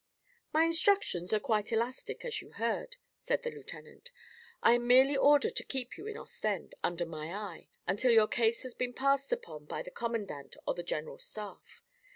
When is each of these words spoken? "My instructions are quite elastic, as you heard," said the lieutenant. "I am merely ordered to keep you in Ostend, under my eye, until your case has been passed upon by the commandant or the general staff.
"My 0.51 0.63
instructions 0.63 1.31
are 1.31 1.39
quite 1.39 1.71
elastic, 1.71 2.25
as 2.25 2.41
you 2.41 2.53
heard," 2.53 2.97
said 3.19 3.43
the 3.43 3.51
lieutenant. 3.51 4.09
"I 4.63 4.73
am 4.73 4.87
merely 4.87 5.15
ordered 5.15 5.55
to 5.57 5.63
keep 5.63 5.95
you 5.95 6.07
in 6.07 6.17
Ostend, 6.17 6.73
under 6.83 7.05
my 7.05 7.31
eye, 7.31 7.67
until 7.85 8.11
your 8.11 8.27
case 8.27 8.63
has 8.63 8.73
been 8.73 8.93
passed 8.93 9.31
upon 9.31 9.65
by 9.65 9.83
the 9.83 9.91
commandant 9.91 10.55
or 10.65 10.73
the 10.73 10.81
general 10.81 11.19
staff. 11.19 11.83